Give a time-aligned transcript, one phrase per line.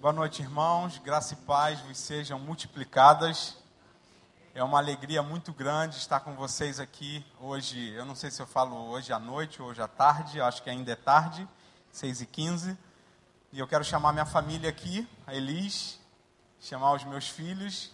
[0.00, 0.96] Boa noite, irmãos.
[0.98, 3.56] Graça e paz vos sejam multiplicadas.
[4.54, 7.94] É uma alegria muito grande estar com vocês aqui hoje.
[7.94, 10.70] Eu não sei se eu falo hoje à noite ou hoje à tarde, acho que
[10.70, 11.48] ainda é tarde,
[11.90, 12.78] 6 e 15
[13.52, 15.98] E eu quero chamar minha família aqui, a Elis,
[16.60, 17.90] chamar os meus filhos.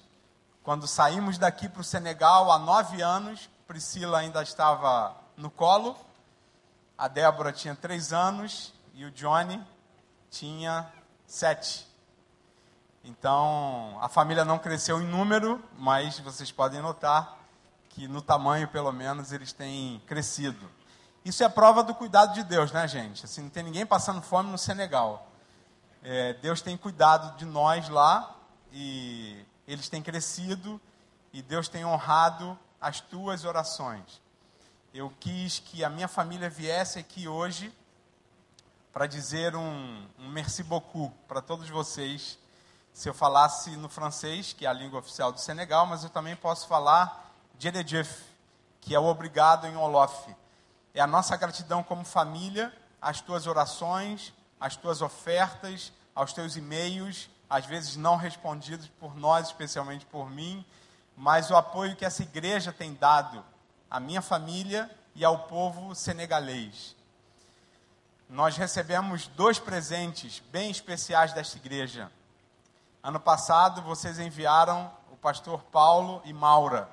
[0.62, 5.96] Quando saímos daqui para o Senegal há nove anos, Priscila ainda estava no colo,
[6.98, 9.58] a Débora tinha três anos e o Johnny
[10.28, 10.92] tinha
[11.26, 11.93] sete.
[13.04, 17.38] Então, a família não cresceu em número, mas vocês podem notar
[17.90, 20.70] que no tamanho, pelo menos, eles têm crescido.
[21.24, 23.24] Isso é prova do cuidado de Deus, né, gente?
[23.24, 25.28] Assim, não tem ninguém passando fome no Senegal.
[26.02, 28.36] É, Deus tem cuidado de nós lá
[28.72, 30.80] e eles têm crescido
[31.32, 34.22] e Deus tem honrado as tuas orações.
[34.92, 37.72] Eu quis que a minha família viesse aqui hoje
[38.92, 42.38] para dizer um, um merci beaucoup para todos vocês.
[42.94, 46.34] Se eu falasse no francês, que é a língua oficial do Senegal, mas eu também
[46.34, 48.22] posso falar Djededjef,
[48.80, 50.34] que é o obrigado em Olof.
[50.94, 57.28] É a nossa gratidão como família, as tuas orações, as tuas ofertas, aos teus e-mails,
[57.50, 60.64] às vezes não respondidos por nós, especialmente por mim,
[61.16, 63.44] mas o apoio que essa igreja tem dado
[63.90, 66.94] à minha família e ao povo senegalês
[68.28, 72.10] nós recebemos dois presentes bem especiais desta igreja.
[73.04, 76.88] Ano passado, vocês enviaram o pastor Paulo e Maura.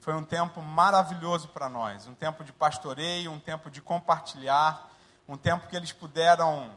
[0.00, 4.90] Foi um tempo maravilhoso para nós, um tempo de pastoreio, um tempo de compartilhar,
[5.28, 6.68] um tempo que eles puderam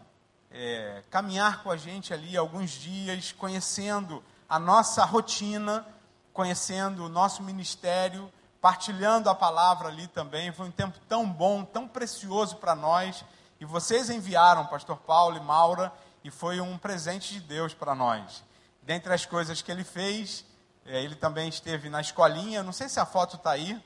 [0.52, 5.84] é, caminhar com a gente ali alguns dias, conhecendo a nossa rotina,
[6.32, 8.32] conhecendo o nosso ministério,
[8.62, 10.52] partilhando a palavra ali também.
[10.52, 13.26] Foi um tempo tão bom, tão precioso para nós
[13.60, 15.92] e vocês enviaram, pastor Paulo e Maura,
[16.24, 18.48] e foi um presente de Deus para nós.
[18.90, 20.44] Dentre as coisas que ele fez,
[20.84, 23.80] é, ele também esteve na escolinha, não sei se a foto está aí,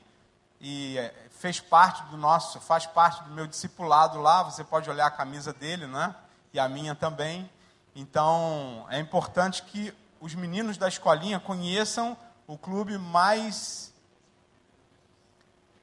[0.58, 5.04] e é, fez parte do nosso, faz parte do meu discipulado lá, você pode olhar
[5.04, 6.16] a camisa dele, né?
[6.54, 7.50] E a minha também.
[7.94, 12.16] Então, é importante que os meninos da escolinha conheçam
[12.46, 13.92] o clube mais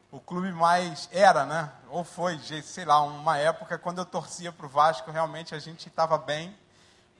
[0.10, 1.72] o clube mais era, né?
[1.90, 5.88] Ou foi, sei lá, uma época quando eu torcia para o Vasco, realmente a gente
[5.90, 6.58] estava bem,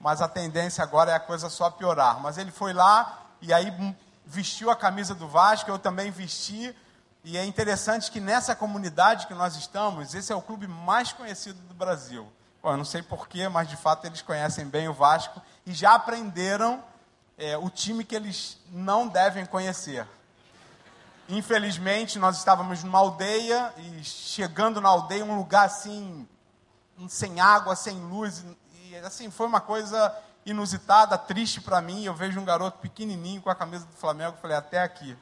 [0.02, 2.20] mas a tendência agora é a coisa só piorar.
[2.20, 3.72] Mas ele foi lá e aí
[4.26, 6.76] vestiu a camisa do Vasco, eu também vesti.
[7.24, 11.60] E é interessante que nessa comunidade que nós estamos, esse é o clube mais conhecido
[11.68, 12.28] do Brasil.
[12.64, 15.94] Bom, eu não sei porquê, mas de fato eles conhecem bem o Vasco e já
[15.94, 16.84] aprenderam
[17.38, 20.08] é, o time que eles não devem conhecer.
[21.30, 26.28] Infelizmente, nós estávamos numa aldeia e chegando na aldeia, um lugar assim,
[27.08, 28.44] sem água, sem luz,
[29.06, 32.04] assim, foi uma coisa inusitada, triste para mim.
[32.04, 35.18] Eu vejo um garoto pequenininho com a camisa do Flamengo, falei, até aqui.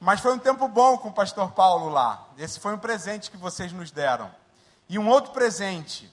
[0.00, 2.26] Mas foi um tempo bom com o pastor Paulo lá.
[2.36, 4.30] Esse foi um presente que vocês nos deram.
[4.88, 6.12] E um outro presente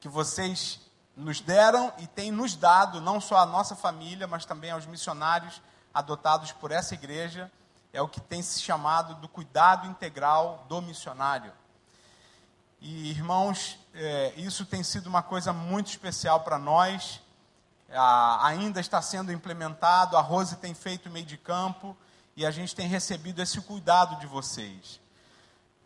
[0.00, 0.80] que vocês
[1.16, 5.62] nos deram e têm nos dado, não só à nossa família, mas também aos missionários
[5.92, 7.50] adotados por essa igreja
[7.94, 11.52] é o que tem se chamado do cuidado integral do missionário.
[12.86, 17.18] E, irmãos, é, isso tem sido uma coisa muito especial para nós.
[17.90, 21.96] A, ainda está sendo implementado, a Rose tem feito meio de campo
[22.36, 25.00] e a gente tem recebido esse cuidado de vocês.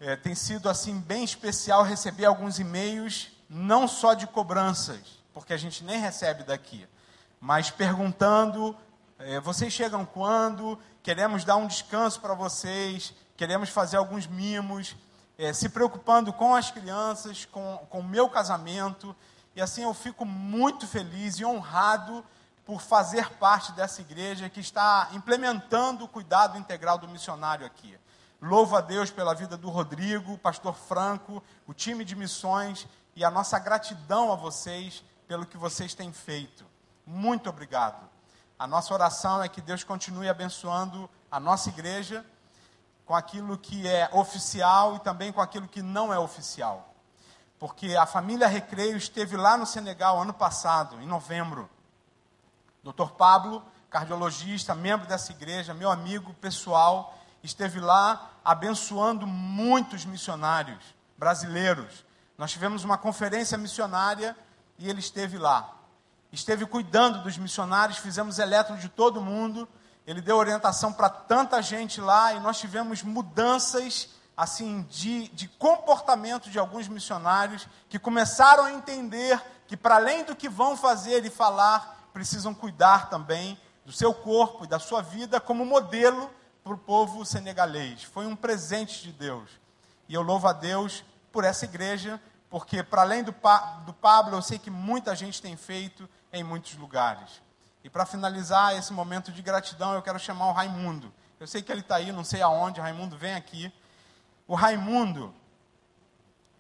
[0.01, 5.57] É, tem sido assim bem especial receber alguns e-mails, não só de cobranças, porque a
[5.57, 6.85] gente nem recebe daqui,
[7.41, 8.77] mas perguntando
[9.21, 10.77] é, vocês chegam quando?
[11.01, 14.97] Queremos dar um descanso para vocês, queremos fazer alguns mimos,
[15.39, 19.15] é, se preocupando com as crianças, com, o meu casamento.
[19.55, 22.25] E assim eu fico muito feliz e honrado
[22.67, 27.97] por fazer parte dessa igreja que está implementando o cuidado integral do missionário aqui.
[28.43, 33.31] Louvo a Deus pela vida do Rodrigo, pastor Franco, o time de missões e a
[33.31, 36.65] nossa gratidão a vocês pelo que vocês têm feito.
[37.07, 38.09] Muito obrigado.
[38.59, 42.25] A nossa oração é que Deus continue abençoando a nossa igreja
[43.09, 46.95] com aquilo que é oficial e também com aquilo que não é oficial.
[47.59, 51.71] Porque a família Recreio esteve lá no Senegal ano passado, em novembro.
[52.85, 53.09] Dr.
[53.17, 62.05] Pablo, cardiologista, membro dessa igreja, meu amigo pessoal, esteve lá abençoando muitos missionários brasileiros.
[62.37, 64.37] Nós tivemos uma conferência missionária
[64.79, 65.79] e ele esteve lá
[66.33, 69.69] esteve cuidando dos missionários, fizemos eletro de todo mundo,
[70.09, 76.49] ele deu orientação para tanta gente lá e nós tivemos mudanças assim de, de comportamento
[76.49, 81.31] de alguns missionários que começaram a entender que para além do que vão fazer e
[81.31, 86.31] falar, precisam cuidar também do seu corpo e da sua vida como modelo
[86.65, 88.03] para o povo senegalês.
[88.03, 89.51] Foi um presente de Deus.
[90.09, 92.19] E eu louvo a Deus por essa igreja,
[92.49, 93.35] porque para além do,
[93.85, 97.43] do Pablo, eu sei que muita gente tem feito em muitos lugares.
[97.83, 101.13] E para finalizar esse momento de gratidão, eu quero chamar o Raimundo.
[101.39, 102.81] Eu sei que ele está aí, não sei aonde.
[102.81, 103.73] Raimundo, vem aqui.
[104.47, 105.35] O Raimundo.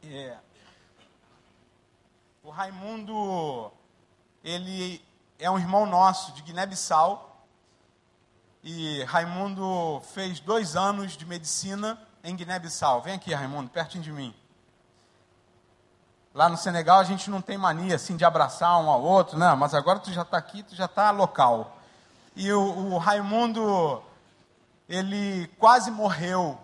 [0.02, 0.36] É,
[2.48, 3.70] o Raimundo,
[4.42, 5.04] ele
[5.38, 7.44] é um irmão nosso de Guiné-Bissau.
[8.62, 13.02] E Raimundo fez dois anos de medicina em Guiné-Bissau.
[13.02, 14.34] Vem aqui, Raimundo, pertinho de mim.
[16.38, 19.52] Lá no Senegal a gente não tem mania assim de abraçar um ao outro, né?
[19.56, 21.76] Mas agora tu já está aqui, tu já está local.
[22.36, 24.00] E o, o Raimundo,
[24.88, 26.56] ele quase morreu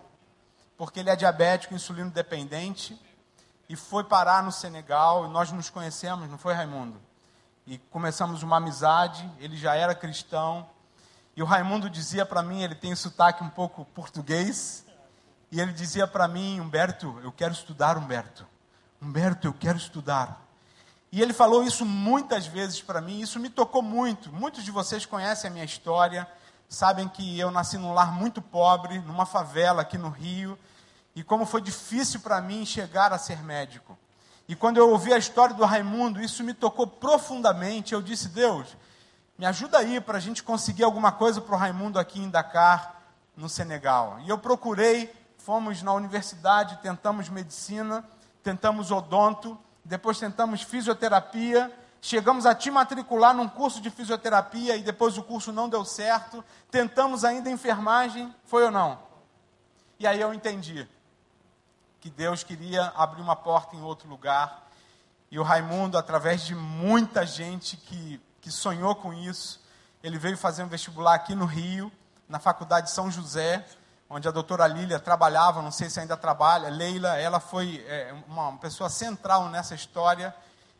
[0.77, 2.97] porque ele é diabético, insulino dependente
[3.67, 5.25] e foi parar no Senegal.
[5.25, 6.97] E nós nos conhecemos, não foi Raimundo?
[7.67, 9.29] E começamos uma amizade.
[9.39, 10.65] Ele já era cristão
[11.35, 14.85] e o Raimundo dizia para mim, ele tem sotaque um pouco português,
[15.51, 18.54] e ele dizia para mim, Humberto, eu quero estudar, Humberto.
[19.05, 20.41] Humberto, eu quero estudar.
[21.11, 24.33] E ele falou isso muitas vezes para mim, isso me tocou muito.
[24.33, 26.27] Muitos de vocês conhecem a minha história,
[26.67, 30.57] sabem que eu nasci num lar muito pobre, numa favela aqui no Rio,
[31.15, 33.95] e como foi difícil para mim chegar a ser médico.
[34.47, 37.93] E quando eu ouvi a história do Raimundo, isso me tocou profundamente.
[37.93, 38.75] Eu disse: Deus,
[39.37, 43.01] me ajuda aí para a gente conseguir alguma coisa para o Raimundo aqui em Dakar,
[43.37, 44.17] no Senegal.
[44.25, 48.03] E eu procurei, fomos na universidade, tentamos medicina,
[48.45, 51.69] tentamos odonto, depois tentamos fisioterapia,
[51.99, 56.41] chegamos a te matricular num curso de fisioterapia e depois o curso não deu certo,
[56.71, 58.97] tentamos ainda enfermagem, foi ou não?
[59.99, 60.87] E aí eu entendi
[61.99, 64.69] que Deus queria abrir uma porta em outro lugar.
[65.29, 69.59] E o Raimundo, através de muita gente que que sonhou com isso.
[70.03, 71.91] Ele veio fazer um vestibular aqui no Rio,
[72.29, 73.65] na Faculdade de São José,
[74.09, 76.69] onde a doutora Lília trabalhava, não sei se ainda trabalha.
[76.69, 80.33] Leila, ela foi é, uma pessoa central nessa história.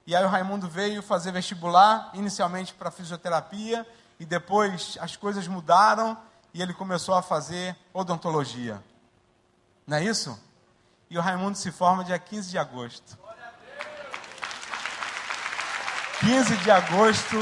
[0.05, 3.85] E aí o Raimundo veio fazer vestibular, inicialmente para fisioterapia,
[4.19, 6.17] e depois as coisas mudaram
[6.53, 8.81] e ele começou a fazer odontologia.
[9.85, 10.39] Não é isso?
[11.09, 13.17] E o Raimundo se forma dia 15 de agosto.
[16.19, 17.37] 15 de agosto,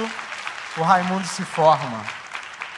[0.77, 2.22] o Raimundo se forma.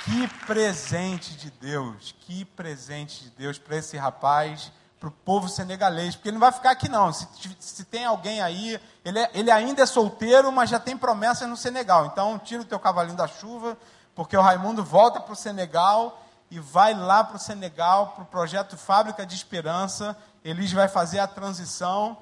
[0.06, 6.16] Que presente de Deus, que presente de Deus para esse rapaz, para o povo senegalês,
[6.16, 7.12] porque ele não vai ficar aqui não.
[7.12, 7.28] Se,
[7.60, 11.58] se tem alguém aí, ele, é, ele ainda é solteiro, mas já tem promessas no
[11.58, 12.06] Senegal.
[12.06, 13.76] Então, tira o teu cavalinho da chuva,
[14.14, 18.28] porque o Raimundo volta para o Senegal e vai lá para o Senegal, para o
[18.28, 20.16] projeto Fábrica de Esperança.
[20.44, 22.16] Elis vai fazer a transição.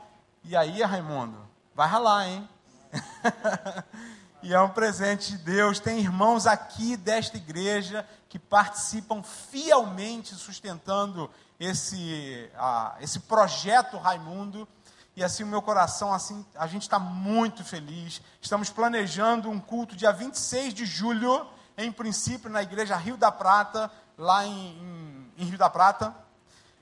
[0.45, 1.37] E aí, Raimundo,
[1.75, 2.47] vai ralar, hein?
[4.43, 5.79] e é um presente de Deus.
[5.79, 12.51] Tem irmãos aqui desta igreja que participam fielmente sustentando esse,
[12.99, 14.67] esse projeto Raimundo.
[15.15, 18.21] E assim o meu coração, assim, a gente está muito feliz.
[18.41, 21.47] Estamos planejando um culto dia 26 de julho,
[21.77, 26.13] em princípio, na igreja Rio da Prata, lá em, em, em Rio da Prata,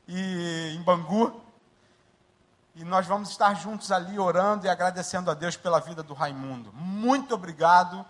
[0.08, 1.40] e em Bangu.
[2.74, 6.72] E nós vamos estar juntos ali orando e agradecendo a Deus pela vida do Raimundo.
[6.74, 8.06] Muito obrigado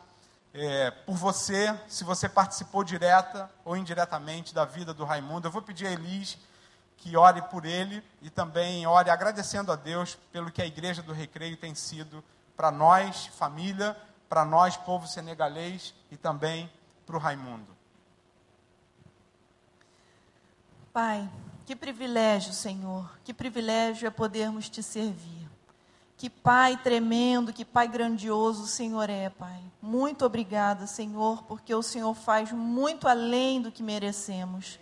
[0.54, 5.48] é, por você, se você participou direta ou indiretamente da vida do Raimundo.
[5.48, 6.38] Eu vou pedir a Elis
[6.98, 11.12] que ore por ele e também ore agradecendo a Deus pelo que a Igreja do
[11.12, 12.24] Recreio tem sido
[12.56, 13.98] para nós, família,
[14.30, 16.72] para nós, povo senegalês e também
[17.06, 17.76] para o Raimundo.
[20.94, 21.28] Pai,
[21.72, 25.50] que privilégio, Senhor, que privilégio é podermos te servir.
[26.18, 29.62] Que Pai tremendo, que Pai grandioso o Senhor é, Pai.
[29.82, 34.82] Muito obrigada, Senhor, porque o Senhor faz muito além do que merecemos.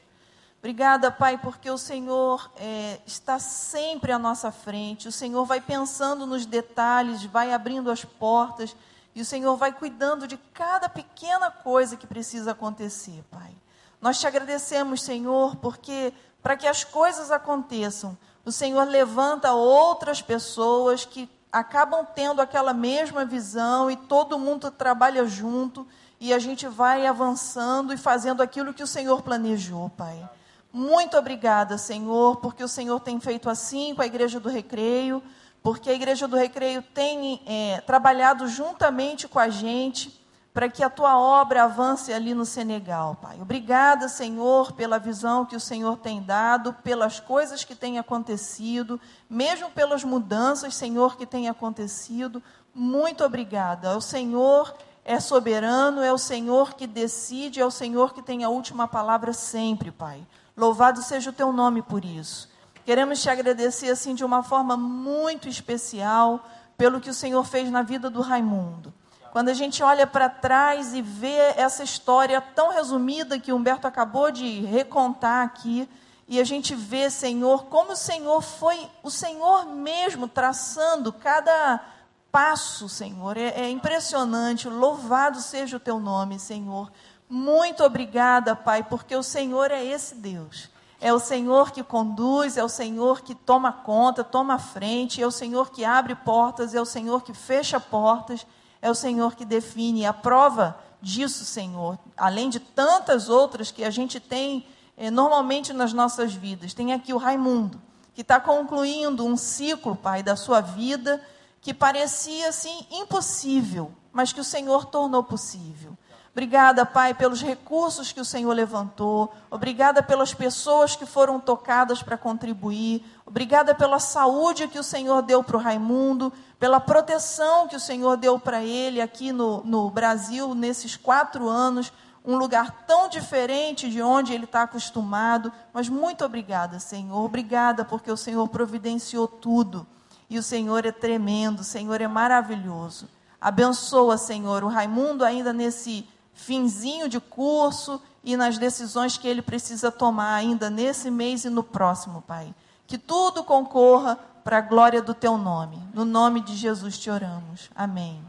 [0.57, 5.07] Obrigada, Pai, porque o Senhor é, está sempre à nossa frente.
[5.07, 8.75] O Senhor vai pensando nos detalhes, vai abrindo as portas
[9.13, 13.53] e o Senhor vai cuidando de cada pequena coisa que precisa acontecer, Pai.
[14.01, 18.17] Nós te agradecemos, Senhor, porque para que as coisas aconteçam.
[18.45, 25.25] O Senhor levanta outras pessoas que acabam tendo aquela mesma visão e todo mundo trabalha
[25.25, 25.85] junto
[26.19, 30.29] e a gente vai avançando e fazendo aquilo que o Senhor planejou, Pai.
[30.71, 35.23] Muito obrigada, Senhor, porque o Senhor tem feito assim com a Igreja do Recreio,
[35.63, 40.18] porque a Igreja do Recreio tem é, trabalhado juntamente com a gente
[40.59, 43.37] para que a tua obra avance ali no Senegal, Pai.
[43.41, 48.99] Obrigada, Senhor, pela visão que o Senhor tem dado, pelas coisas que têm acontecido,
[49.29, 52.43] mesmo pelas mudanças, Senhor, que têm acontecido.
[52.75, 53.95] Muito obrigada.
[53.95, 54.75] O Senhor
[55.05, 59.31] é soberano, é o Senhor que decide, é o Senhor que tem a última palavra
[59.31, 60.27] sempre, Pai.
[60.57, 62.49] Louvado seja o teu nome por isso.
[62.83, 66.45] Queremos te agradecer assim de uma forma muito especial
[66.77, 68.93] pelo que o Senhor fez na vida do Raimundo.
[69.31, 74.31] Quando a gente olha para trás e vê essa história tão resumida que Humberto acabou
[74.31, 75.87] de recontar aqui,
[76.27, 81.83] e a gente vê, Senhor, como o Senhor foi o Senhor mesmo traçando cada
[82.31, 83.35] passo, Senhor.
[83.35, 84.69] É, é impressionante.
[84.69, 86.91] Louvado seja o teu nome, Senhor.
[87.27, 90.69] Muito obrigada, Pai, porque o Senhor é esse Deus.
[91.01, 95.31] É o Senhor que conduz, é o Senhor que toma conta, toma frente, é o
[95.31, 98.45] Senhor que abre portas, é o Senhor que fecha portas,
[98.81, 100.05] é o Senhor que define.
[100.05, 104.65] A prova disso, Senhor, além de tantas outras que a gente tem
[104.97, 107.81] eh, normalmente nas nossas vidas, tem aqui o Raimundo,
[108.13, 111.21] que está concluindo um ciclo, Pai, da sua vida
[111.61, 115.97] que parecia assim impossível, mas que o Senhor tornou possível.
[116.31, 119.33] Obrigada, Pai, pelos recursos que o Senhor levantou.
[119.49, 123.03] Obrigada pelas pessoas que foram tocadas para contribuir.
[123.25, 128.15] Obrigada pela saúde que o Senhor deu para o Raimundo, pela proteção que o Senhor
[128.15, 131.91] deu para ele aqui no, no Brasil, nesses quatro anos.
[132.23, 135.51] Um lugar tão diferente de onde ele está acostumado.
[135.73, 137.25] Mas muito obrigada, Senhor.
[137.25, 139.85] Obrigada porque o Senhor providenciou tudo.
[140.29, 143.09] E o Senhor é tremendo, o Senhor é maravilhoso.
[143.41, 146.07] Abençoa, Senhor, o Raimundo ainda nesse
[146.39, 151.63] finzinho de curso e nas decisões que ele precisa tomar ainda nesse mês e no
[151.63, 152.53] próximo, Pai.
[152.87, 155.77] Que tudo concorra para a glória do teu nome.
[155.93, 157.69] No nome de Jesus te oramos.
[157.75, 158.23] Amém.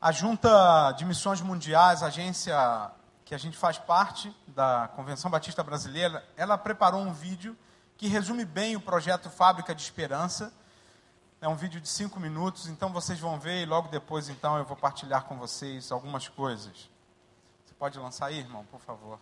[0.00, 2.54] A Junta de Missões Mundiais, agência
[3.24, 7.56] que a gente faz parte da Convenção Batista Brasileira, ela preparou um vídeo
[7.96, 10.52] que resume bem o projeto Fábrica de Esperança
[11.40, 14.64] é um vídeo de cinco minutos, então vocês vão ver e logo depois então eu
[14.64, 16.90] vou partilhar com vocês algumas coisas.
[17.64, 19.18] Você pode lançar aí, irmão, por favor.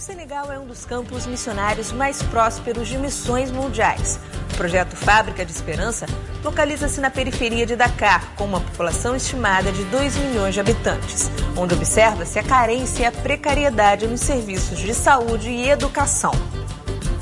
[0.00, 4.18] Senegal é um dos campos missionários mais prósperos de missões mundiais.
[4.50, 6.06] O projeto Fábrica de Esperança
[6.42, 11.74] localiza-se na periferia de Dakar, com uma população estimada de 2 milhões de habitantes, onde
[11.74, 16.32] observa-se a carência e a precariedade nos serviços de saúde e educação.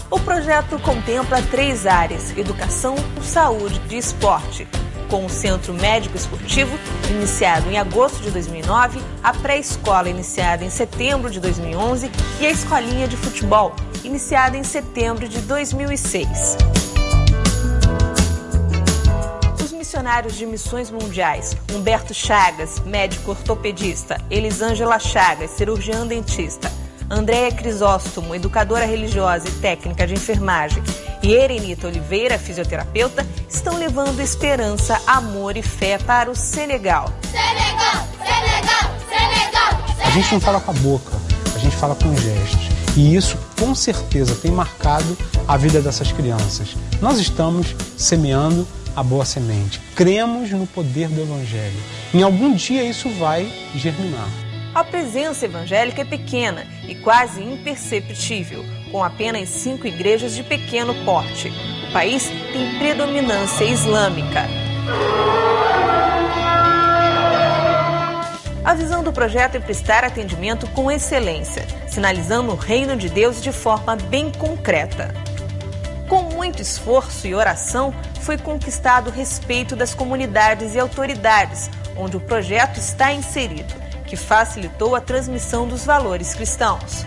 [0.09, 4.69] O projeto contempla três áreas: educação, saúde e esporte.
[5.09, 6.79] Com o Centro Médico Esportivo,
[7.11, 12.11] iniciado em agosto de 2009, a pré-escola, iniciada em setembro de 2011,
[12.41, 13.75] e a escolinha de futebol,
[14.05, 16.57] iniciada em setembro de 2006.
[19.99, 26.71] missionários de missões mundiais, Humberto Chagas, médico ortopedista, Elisângela Chagas, cirurgiã dentista,
[27.11, 30.83] Andréia Crisóstomo, educadora religiosa e técnica de enfermagem,
[31.29, 37.13] e Erenita Oliveira, fisioterapeuta, estão levando esperança, amor e fé para o Senegal.
[37.31, 40.07] Senegal, Senegal, Senegal.
[40.07, 41.13] A gente não fala com a boca,
[41.55, 42.69] a gente fala com gestos.
[42.97, 46.75] E isso, com certeza, tem marcado a vida dessas crianças.
[46.99, 48.67] Nós estamos semeando
[48.97, 49.83] a boa semente.
[49.95, 51.77] Cremos no poder do Evangelho.
[52.15, 54.48] Em algum dia isso vai germinar.
[54.79, 61.53] A presença evangélica é pequena e quase imperceptível, com apenas cinco igrejas de pequeno porte.
[61.89, 64.47] O país tem predominância islâmica.
[68.65, 73.51] A visão do projeto é prestar atendimento com excelência, sinalizando o reino de Deus de
[73.51, 75.13] forma bem concreta.
[76.09, 82.21] Com muito esforço e oração, foi conquistado o respeito das comunidades e autoridades onde o
[82.21, 87.07] projeto está inserido, que facilitou a transmissão dos valores cristãos.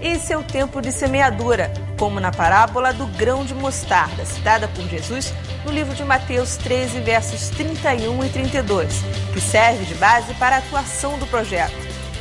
[0.00, 4.88] Esse é o tempo de semeadura, como na parábola do grão de mostarda, citada por
[4.88, 9.02] Jesus no livro de Mateus 13, versos 31 e 32,
[9.32, 11.74] que serve de base para a atuação do projeto.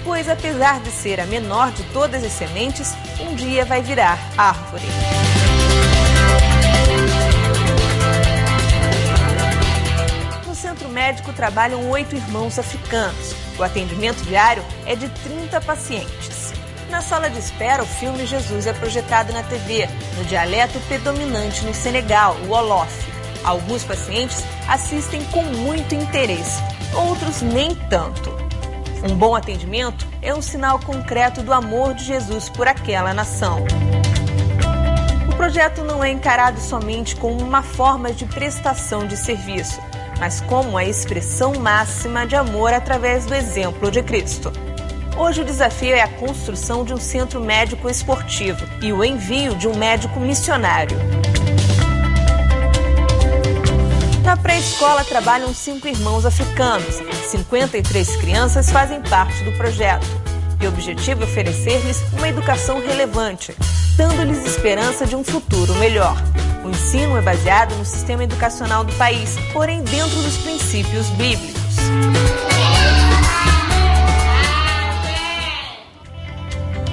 [0.04, 4.88] Pois, apesar de ser a menor de todas as sementes, um dia vai virar árvore.
[10.58, 13.36] centro médico trabalham oito irmãos africanos.
[13.58, 16.54] O atendimento diário é de 30 pacientes.
[16.90, 21.74] Na sala de espera, o filme Jesus é projetado na TV, no dialeto predominante no
[21.74, 22.92] Senegal, o Wolof.
[23.44, 26.62] Alguns pacientes assistem com muito interesse,
[26.94, 28.36] outros nem tanto.
[29.04, 33.66] Um bom atendimento é um sinal concreto do amor de Jesus por aquela nação
[35.38, 39.80] projeto não é encarado somente como uma forma de prestação de serviço,
[40.20, 44.52] mas como a expressão máxima de amor através do exemplo de Cristo.
[45.18, 49.68] Hoje o desafio é a construção de um centro médico esportivo e o envio de
[49.68, 50.98] um médico missionário.
[54.24, 57.02] Na pré-escola trabalham cinco irmãos africanos.
[57.28, 60.06] 53 crianças fazem parte do projeto.
[60.62, 63.56] E o objetivo é oferecer-lhes uma educação relevante,
[63.96, 66.16] dando-lhes esperança de um futuro melhor.
[66.68, 71.78] O ensino é baseado no sistema educacional do país, porém dentro dos princípios bíblicos.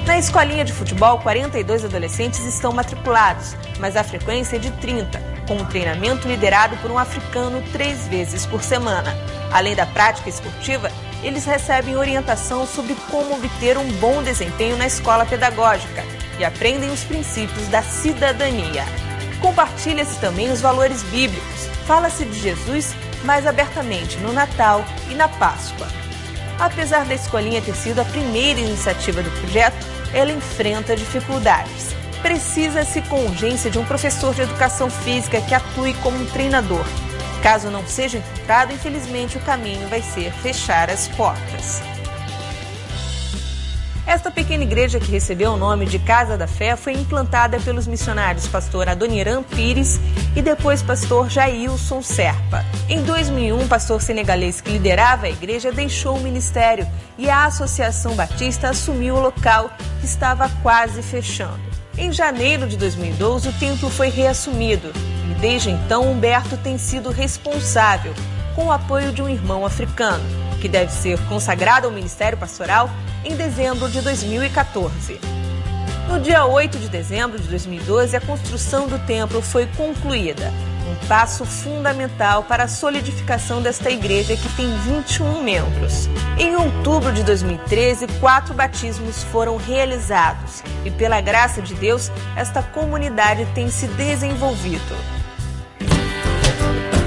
[0.07, 5.55] Na escolinha de futebol, 42 adolescentes estão matriculados, mas a frequência é de 30, com
[5.55, 9.13] um treinamento liderado por um africano três vezes por semana.
[9.51, 10.89] Além da prática esportiva,
[11.21, 16.01] eles recebem orientação sobre como obter um bom desempenho na escola pedagógica
[16.39, 18.85] e aprendem os princípios da cidadania.
[19.45, 21.67] Compartilha-se também os valores bíblicos.
[21.85, 25.85] Fala-se de Jesus mais abertamente no Natal e na Páscoa.
[26.59, 29.85] Apesar da escolinha ter sido a primeira iniciativa do projeto,
[30.15, 31.95] ela enfrenta dificuldades.
[32.23, 36.83] Precisa-se com urgência de um professor de educação física que atue como um treinador.
[37.43, 41.83] Caso não seja encontrado, infelizmente o caminho vai ser fechar as portas.
[44.07, 48.47] Esta pequena igreja que recebeu o nome de Casa da Fé foi implantada pelos missionários
[48.47, 49.99] pastor Adoniran Pires
[50.35, 52.63] e depois pastor Jailson Serpa.
[52.87, 58.15] Em 2001, o pastor senegalês que liderava a igreja deixou o ministério e a Associação
[58.15, 61.59] Batista assumiu o local que estava quase fechando.
[61.97, 64.91] Em janeiro de 2012, o templo foi reassumido
[65.31, 68.13] e desde então Humberto tem sido responsável,
[68.53, 70.23] com o apoio de um irmão africano,
[70.65, 72.89] que deve ser consagrado ao ministério pastoral
[73.23, 75.19] em dezembro de 2014.
[76.09, 80.51] No dia 8 de dezembro de 2012, a construção do templo foi concluída,
[80.89, 86.09] um passo fundamental para a solidificação desta igreja que tem 21 membros.
[86.35, 93.45] Em outubro de 2013, quatro batismos foram realizados e, pela graça de Deus, esta comunidade
[93.53, 95.14] tem se desenvolvido.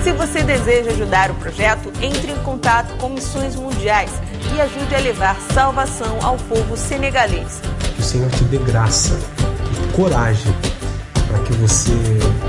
[0.08, 4.10] Se você deseja ajudar o projeto, entre em contato com Missões Mundiais
[4.54, 7.60] e ajude a levar salvação ao povo senegalês.
[7.94, 9.20] Que o Senhor te dê graça
[9.70, 10.50] e coragem
[11.26, 11.92] para que você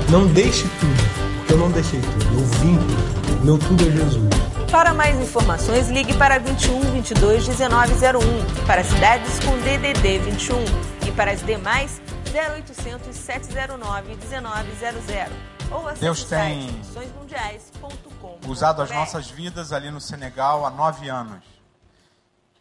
[0.08, 4.30] não deixe tudo, porque eu não deixei tudo, eu vim tudo, meu tudo é Jesus.
[4.70, 8.20] Para mais informações, ligue para 21 22 1901
[8.66, 10.64] para cidades com DDD 21
[11.06, 12.00] e para as demais
[12.34, 16.68] 0800 709 1900 ou acesse Deus tem
[18.46, 21.44] usado as nossas vidas ali no Senegal há nove anos.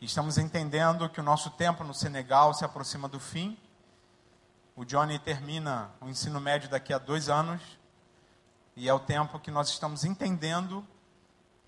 [0.02, 3.58] Estamos entendendo que o nosso tempo no Senegal se aproxima do fim.
[4.76, 7.62] O Johnny termina o ensino médio daqui a dois anos.
[8.76, 10.86] E é o tempo que nós estamos entendendo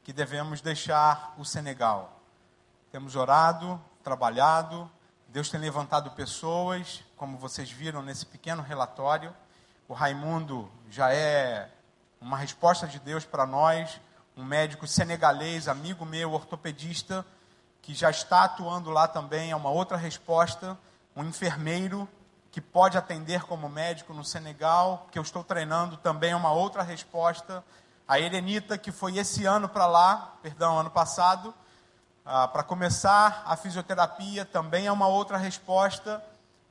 [0.04, 2.21] que devemos deixar o Senegal.
[2.91, 4.89] Temos orado, trabalhado,
[5.27, 9.34] Deus tem levantado pessoas, como vocês viram nesse pequeno relatório.
[9.91, 11.69] O Raimundo já é
[12.21, 13.99] uma resposta de Deus para nós,
[14.38, 17.25] um médico senegalês, amigo meu, ortopedista,
[17.82, 20.80] que já está atuando lá também, é uma outra resposta.
[21.13, 22.08] Um enfermeiro
[22.51, 26.84] que pode atender como médico no Senegal, que eu estou treinando, também é uma outra
[26.84, 27.62] resposta.
[28.08, 31.54] A Erenita, que foi esse ano para lá, perdão, ano passado,
[32.25, 36.23] ah, para começar a fisioterapia, também é uma outra resposta.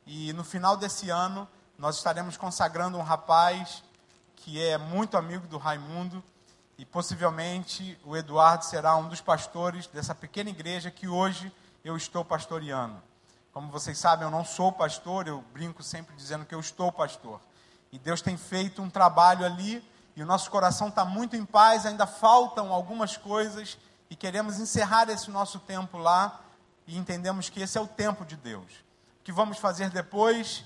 [0.07, 1.47] E no final desse ano,
[1.81, 3.83] nós estaremos consagrando um rapaz
[4.37, 6.23] que é muito amigo do Raimundo
[6.77, 11.51] e possivelmente o Eduardo será um dos pastores dessa pequena igreja que hoje
[11.83, 13.03] eu estou pastoreando.
[13.51, 17.41] Como vocês sabem, eu não sou pastor, eu brinco sempre dizendo que eu estou pastor.
[17.91, 19.83] E Deus tem feito um trabalho ali
[20.15, 23.79] e o nosso coração está muito em paz, ainda faltam algumas coisas
[24.11, 26.43] e queremos encerrar esse nosso tempo lá
[26.87, 28.71] e entendemos que esse é o tempo de Deus.
[29.19, 30.63] O que vamos fazer depois,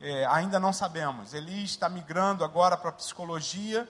[0.00, 1.34] é, ainda não sabemos.
[1.34, 3.88] Eli está migrando agora para psicologia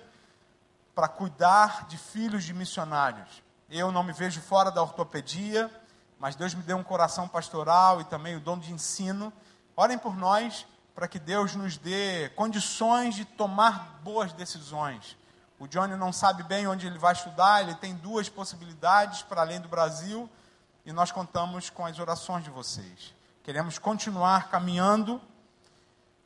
[0.94, 3.42] para cuidar de filhos de missionários.
[3.68, 5.70] Eu não me vejo fora da ortopedia,
[6.18, 9.30] mas Deus me deu um coração pastoral e também o dom de ensino.
[9.76, 15.18] Orem por nós para que Deus nos dê condições de tomar boas decisões.
[15.58, 19.60] O Johnny não sabe bem onde ele vai estudar, ele tem duas possibilidades para além
[19.60, 20.30] do Brasil
[20.86, 23.14] e nós contamos com as orações de vocês.
[23.42, 25.20] Queremos continuar caminhando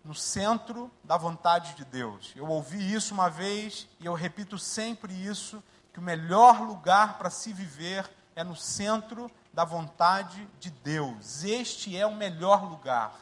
[0.04, 2.32] no centro da vontade de Deus.
[2.34, 7.30] Eu ouvi isso uma vez e eu repito sempre isso, que o melhor lugar para
[7.30, 11.44] se viver é no centro da vontade de Deus.
[11.44, 13.12] Este é o melhor lugar.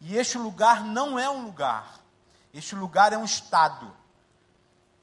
[0.00, 2.00] E este lugar não é um lugar.
[2.52, 3.90] Este lugar é um estado.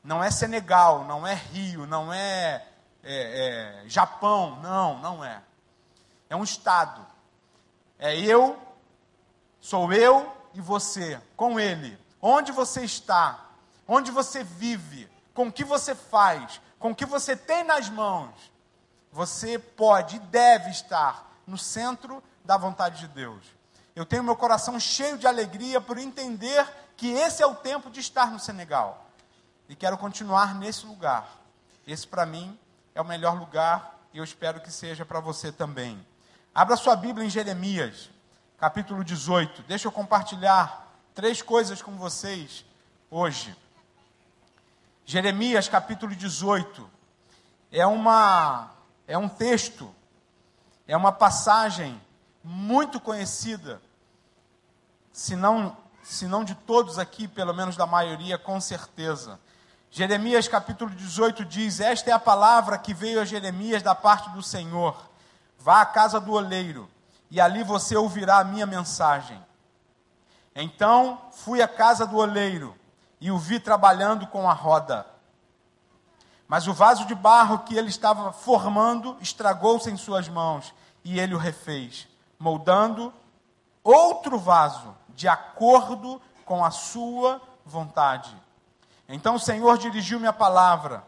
[0.04, 2.68] Não é Senegal, não é Rio, não é,
[3.04, 4.60] é, é Japão.
[4.62, 5.42] Não, não é.
[6.30, 7.06] É um estado.
[7.98, 8.60] É eu,
[9.60, 11.98] sou eu e você, com Ele.
[12.22, 13.52] Onde você está,
[13.88, 18.34] onde você vive, com o que você faz, com o que você tem nas mãos,
[19.12, 23.44] você pode e deve estar no centro da vontade de Deus.
[23.96, 28.00] Eu tenho meu coração cheio de alegria por entender que esse é o tempo de
[28.00, 29.06] estar no Senegal.
[29.68, 31.30] E quero continuar nesse lugar.
[31.88, 32.58] Esse, para mim,
[32.94, 36.06] é o melhor lugar e eu espero que seja para você também.
[36.54, 38.10] Abra sua Bíblia em Jeremias,
[38.58, 39.64] capítulo 18.
[39.64, 42.66] Deixa eu compartilhar três coisas com vocês
[43.10, 43.56] hoje.
[45.06, 46.90] Jeremias, capítulo 18,
[47.72, 48.72] é, uma,
[49.08, 49.94] é um texto,
[50.88, 52.02] é uma passagem
[52.44, 53.82] muito conhecida,
[55.12, 59.40] se não, se não de todos aqui, pelo menos da maioria, com certeza.
[59.92, 64.42] Jeremias capítulo 18 diz: Esta é a palavra que veio a Jeremias da parte do
[64.42, 65.10] Senhor.
[65.60, 66.90] Vá à casa do oleiro,
[67.30, 69.44] e ali você ouvirá a minha mensagem.
[70.56, 72.76] Então fui à casa do oleiro
[73.20, 75.06] e o vi trabalhando com a roda.
[76.48, 81.34] Mas o vaso de barro que ele estava formando estragou-se em suas mãos, e ele
[81.34, 82.08] o refez
[82.38, 83.14] moldando
[83.84, 88.36] outro vaso de acordo com a sua vontade.
[89.08, 91.04] Então o Senhor dirigiu-me a palavra: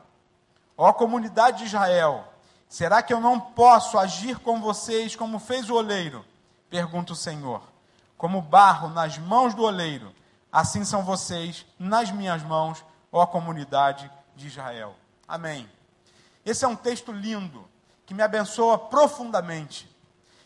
[0.78, 2.26] Ó comunidade de Israel,
[2.68, 6.26] será que eu não posso agir com vocês como fez o oleiro?
[6.70, 7.62] Pergunta o Senhor.
[8.18, 10.14] Como barro nas mãos do oleiro,
[10.52, 14.96] assim são vocês nas minhas mãos, ó comunidade de Israel.
[15.28, 15.70] Amém.
[16.46, 17.68] Esse é um texto lindo
[18.06, 19.90] que me abençoa profundamente.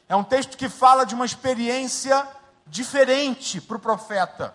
[0.10, 2.27] É um texto que fala de uma experiência
[2.65, 4.53] diferente para o profeta.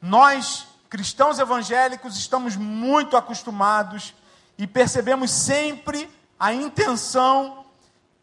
[0.00, 4.14] Nós, cristãos evangélicos, estamos muito acostumados
[4.58, 7.64] e percebemos sempre a intenção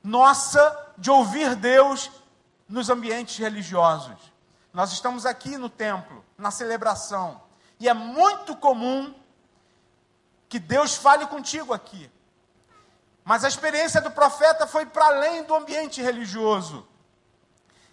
[0.03, 2.11] nossa de ouvir Deus
[2.67, 4.31] nos ambientes religiosos.
[4.73, 7.41] Nós estamos aqui no templo, na celebração,
[7.79, 9.13] e é muito comum
[10.47, 12.09] que Deus fale contigo aqui.
[13.23, 16.87] Mas a experiência do profeta foi para além do ambiente religioso.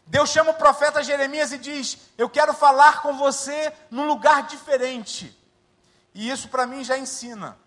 [0.07, 5.37] Deus chama o profeta Jeremias e diz: Eu quero falar com você num lugar diferente.
[6.15, 7.59] E isso para mim já ensina,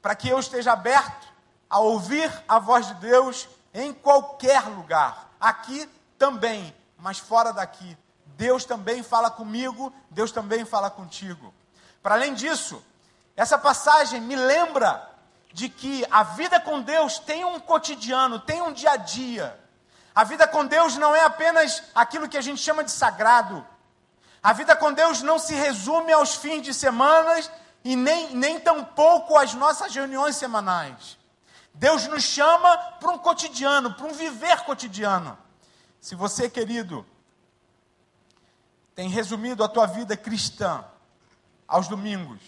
[0.00, 1.25] para que eu esteja aberto
[1.68, 5.30] a ouvir a voz de Deus em qualquer lugar.
[5.40, 7.96] Aqui também, mas fora daqui.
[8.36, 11.52] Deus também fala comigo, Deus também fala contigo.
[12.02, 12.82] Para além disso,
[13.36, 15.10] essa passagem me lembra
[15.52, 19.58] de que a vida com Deus tem um cotidiano, tem um dia a dia.
[20.14, 23.66] A vida com Deus não é apenas aquilo que a gente chama de sagrado.
[24.42, 27.50] A vida com Deus não se resume aos fins de semanas
[27.84, 31.18] e nem, nem tampouco às nossas reuniões semanais.
[31.76, 35.36] Deus nos chama para um cotidiano, para um viver cotidiano.
[36.00, 37.04] Se você, querido,
[38.94, 40.82] tem resumido a tua vida cristã
[41.68, 42.40] aos domingos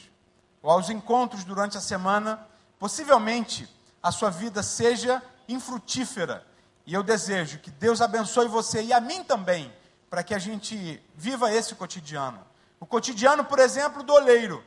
[0.62, 2.47] ou aos encontros durante a semana,
[2.79, 3.69] possivelmente
[4.03, 6.47] a sua vida seja infrutífera.
[6.87, 9.71] E eu desejo que Deus abençoe você e a mim também,
[10.09, 12.41] para que a gente viva esse cotidiano.
[12.81, 14.64] O cotidiano, por exemplo, do oleiro.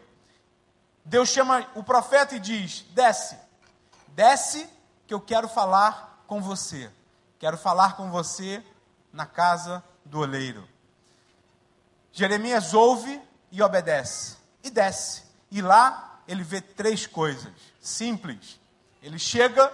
[1.03, 3.35] Deus chama o profeta e diz: desce,
[4.15, 4.69] desce,
[5.07, 6.91] que eu quero falar com você.
[7.39, 8.63] Quero falar com você
[9.11, 10.67] na casa do oleiro.
[12.11, 13.21] Jeremias ouve
[13.51, 15.23] e obedece, e desce.
[15.49, 18.59] E lá ele vê três coisas simples.
[19.01, 19.71] Ele chega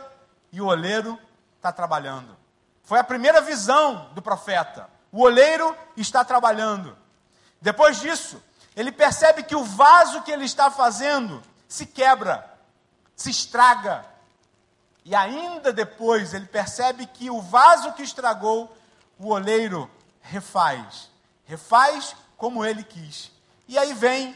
[0.51, 1.19] e o oleiro
[1.55, 2.35] está trabalhando.
[2.83, 4.89] Foi a primeira visão do profeta.
[5.11, 6.97] O oleiro está trabalhando.
[7.61, 8.41] Depois disso,
[8.75, 12.49] ele percebe que o vaso que ele está fazendo se quebra,
[13.15, 14.05] se estraga.
[15.07, 18.75] E ainda depois ele percebe que o vaso que estragou,
[19.17, 19.89] o oleiro
[20.19, 21.09] refaz.
[21.45, 23.31] Refaz como ele quis.
[23.69, 24.35] E aí vem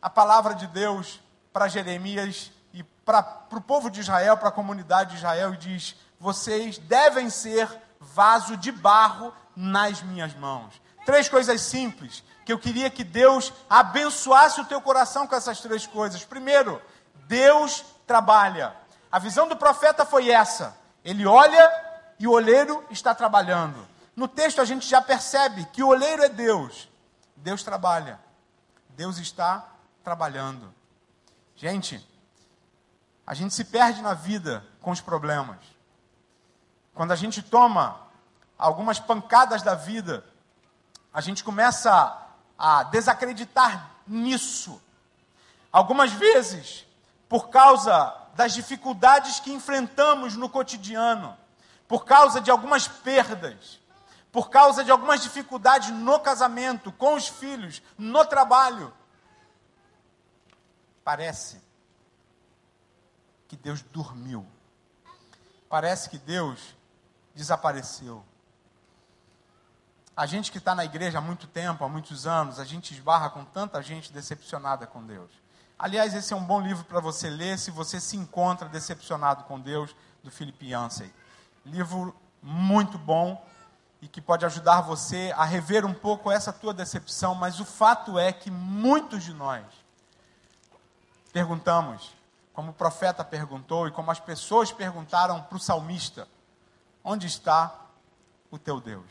[0.00, 1.18] a palavra de Deus
[1.54, 5.96] para Jeremias e para o povo de Israel, para a comunidade de Israel, e diz:
[6.20, 7.66] Vocês devem ser
[7.98, 10.82] vaso de barro nas minhas mãos.
[11.06, 15.86] Três coisas simples que eu queria que Deus abençoasse o teu coração com essas três
[15.86, 16.22] coisas.
[16.26, 16.78] Primeiro,
[17.26, 18.79] Deus trabalha.
[19.10, 20.76] A visão do profeta foi essa.
[21.04, 21.70] Ele olha
[22.18, 23.88] e o olheiro está trabalhando.
[24.14, 26.88] No texto a gente já percebe que o olheiro é Deus.
[27.36, 28.20] Deus trabalha.
[28.90, 29.66] Deus está
[30.04, 30.72] trabalhando.
[31.56, 32.06] Gente,
[33.26, 35.58] a gente se perde na vida com os problemas.
[36.94, 37.98] Quando a gente toma
[38.58, 40.24] algumas pancadas da vida,
[41.12, 42.16] a gente começa
[42.58, 44.80] a desacreditar nisso.
[45.72, 46.86] Algumas vezes,
[47.28, 51.36] por causa das dificuldades que enfrentamos no cotidiano,
[51.86, 53.80] por causa de algumas perdas,
[54.30, 58.92] por causa de algumas dificuldades no casamento, com os filhos, no trabalho,
[61.02, 61.60] parece
[63.48, 64.46] que Deus dormiu.
[65.68, 66.76] Parece que Deus
[67.34, 68.24] desapareceu.
[70.16, 73.30] A gente que está na igreja há muito tempo, há muitos anos, a gente esbarra
[73.30, 75.30] com tanta gente decepcionada com Deus.
[75.82, 79.58] Aliás, esse é um bom livro para você ler se você se encontra decepcionado com
[79.58, 81.10] Deus, do Philip Yancey.
[81.64, 83.42] Livro muito bom
[84.02, 88.18] e que pode ajudar você a rever um pouco essa tua decepção, mas o fato
[88.18, 89.64] é que muitos de nós
[91.32, 92.14] perguntamos,
[92.52, 96.28] como o profeta perguntou e como as pessoas perguntaram para o salmista:
[97.02, 97.74] onde está
[98.50, 99.10] o teu Deus?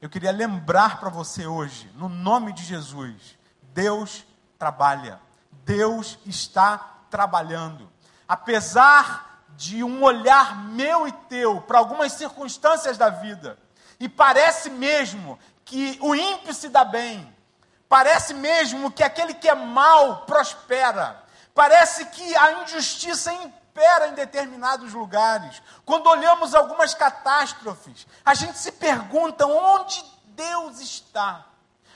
[0.00, 3.36] Eu queria lembrar para você hoje, no nome de Jesus,
[3.74, 4.24] Deus
[4.56, 5.20] trabalha,
[5.68, 7.92] Deus está trabalhando.
[8.26, 13.58] Apesar de um olhar meu e teu para algumas circunstâncias da vida,
[14.00, 17.36] e parece mesmo que o ímpio se dá bem,
[17.86, 21.22] parece mesmo que aquele que é mal prospera,
[21.54, 25.60] parece que a injustiça impera em determinados lugares.
[25.84, 31.44] Quando olhamos algumas catástrofes, a gente se pergunta onde Deus está,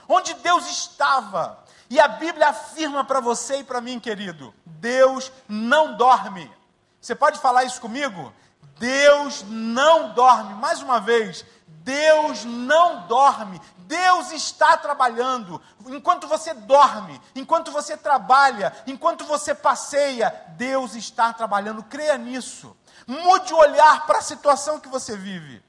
[0.06, 1.61] onde Deus estava.
[1.92, 6.50] E a Bíblia afirma para você e para mim, querido: Deus não dorme.
[6.98, 8.32] Você pode falar isso comigo?
[8.78, 10.54] Deus não dorme.
[10.54, 13.60] Mais uma vez, Deus não dorme.
[13.80, 15.60] Deus está trabalhando.
[15.86, 21.82] Enquanto você dorme, enquanto você trabalha, enquanto você passeia, Deus está trabalhando.
[21.82, 22.74] Creia nisso.
[23.06, 25.62] Mude o olhar para a situação que você vive.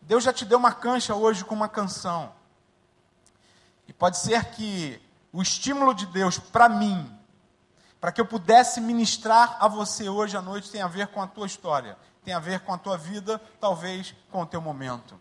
[0.00, 2.32] Deus já te deu uma cancha hoje com uma canção.
[3.88, 5.04] E pode ser que
[5.36, 7.14] o estímulo de Deus para mim
[8.00, 11.26] para que eu pudesse ministrar a você hoje à noite tem a ver com a
[11.26, 15.20] tua história, tem a ver com a tua vida, talvez com o teu momento.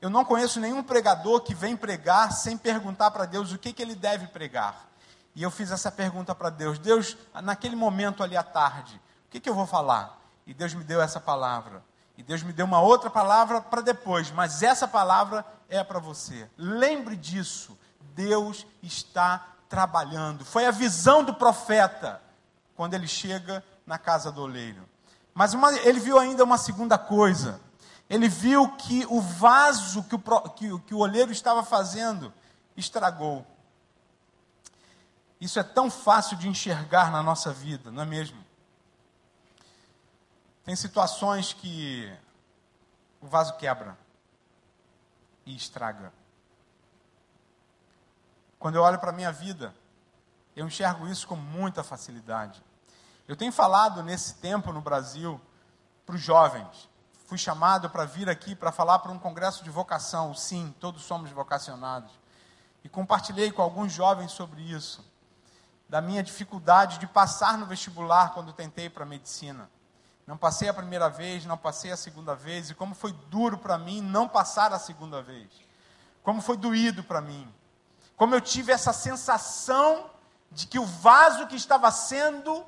[0.00, 3.80] Eu não conheço nenhum pregador que vem pregar sem perguntar para Deus o que, que
[3.80, 4.88] ele deve pregar.
[5.36, 9.38] E eu fiz essa pergunta para Deus: Deus, naquele momento ali à tarde, o que,
[9.38, 10.18] que eu vou falar?
[10.46, 11.82] E Deus me deu essa palavra.
[12.16, 16.48] E Deus me deu uma outra palavra para depois, mas essa palavra é para você.
[16.56, 17.76] Lembre disso.
[18.14, 20.44] Deus está trabalhando.
[20.44, 22.20] Foi a visão do profeta
[22.74, 24.88] quando ele chega na casa do oleiro.
[25.34, 27.60] Mas uma, ele viu ainda uma segunda coisa.
[28.08, 30.18] Ele viu que o vaso que o,
[30.50, 32.32] que, que o oleiro estava fazendo
[32.76, 33.44] estragou.
[35.40, 38.42] Isso é tão fácil de enxergar na nossa vida, não é mesmo?
[40.64, 42.10] Tem situações que
[43.20, 43.98] o vaso quebra
[45.44, 46.12] e estraga.
[48.64, 49.74] Quando eu olho para a minha vida,
[50.56, 52.64] eu enxergo isso com muita facilidade.
[53.28, 55.38] Eu tenho falado nesse tempo no Brasil
[56.06, 56.88] para os jovens.
[57.26, 60.32] Fui chamado para vir aqui para falar para um congresso de vocação.
[60.32, 62.10] Sim, todos somos vocacionados.
[62.82, 65.04] E compartilhei com alguns jovens sobre isso.
[65.86, 69.68] Da minha dificuldade de passar no vestibular quando tentei para medicina.
[70.26, 73.76] Não passei a primeira vez, não passei a segunda vez, e como foi duro para
[73.76, 75.50] mim não passar a segunda vez.
[76.22, 77.46] Como foi doído para mim
[78.16, 80.10] como eu tive essa sensação
[80.50, 82.64] de que o vaso que estava sendo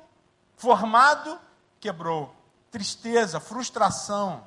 [0.55, 1.39] formado
[1.79, 2.35] quebrou.
[2.69, 4.45] Tristeza, frustração.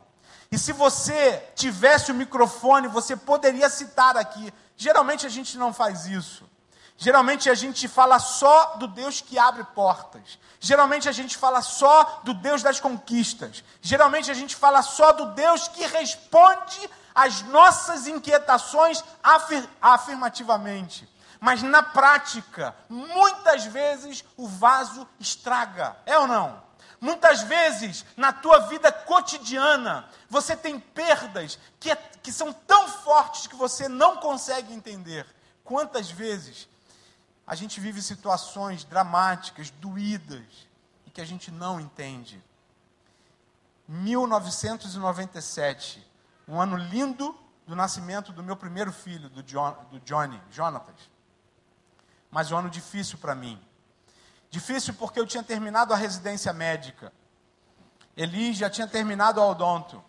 [0.52, 4.52] E se você tivesse o microfone, você poderia citar aqui.
[4.76, 6.48] Geralmente a gente não faz isso.
[6.96, 10.38] Geralmente a gente fala só do Deus que abre portas.
[10.58, 13.64] Geralmente a gente fala só do Deus das conquistas.
[13.80, 21.08] Geralmente a gente fala só do Deus que responde as nossas inquietações afir afirmativamente.
[21.40, 26.62] Mas na prática, muitas vezes o vaso estraga, é ou não?
[27.00, 33.46] Muitas vezes, na tua vida cotidiana, você tem perdas que, é, que são tão fortes
[33.46, 35.26] que você não consegue entender.
[35.64, 36.68] Quantas vezes
[37.46, 40.44] a gente vive situações dramáticas, doídas,
[41.06, 42.44] e que a gente não entende?
[43.88, 46.06] 1997,
[46.50, 47.32] um ano lindo
[47.64, 51.08] do nascimento do meu primeiro filho, do, John, do Johnny, Jonatas.
[52.28, 53.60] Mas um ano difícil para mim.
[54.50, 57.12] Difícil porque eu tinha terminado a residência médica.
[58.16, 60.02] Eli já tinha terminado o odonto.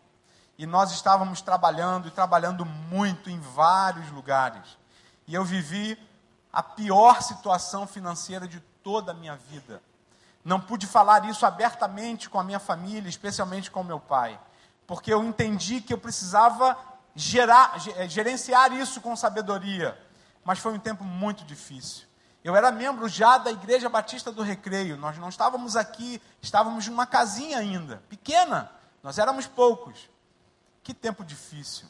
[0.58, 4.80] E nós estávamos trabalhando e trabalhando muito em vários lugares.
[5.28, 5.96] E eu vivi
[6.52, 9.82] a pior situação financeira de toda a minha vida.
[10.44, 14.40] Não pude falar isso abertamente com a minha família, especialmente com meu pai
[14.86, 16.78] porque eu entendi que eu precisava
[17.15, 19.98] gerar, eh, gerenciar isso com sabedoria.
[20.44, 22.08] Mas foi um tempo muito difícil.
[22.44, 24.98] Eu era membro já da Igreja Batista do Recreio.
[24.98, 28.72] Nós não estávamos aqui, estávamos numa casinha ainda, pequena.
[29.04, 30.10] Nós éramos poucos.
[30.84, 31.88] Que tempo difícil.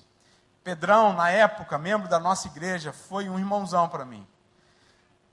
[0.64, 4.28] Pedrão, na época, membro da nossa igreja, foi um irmãozão para mim.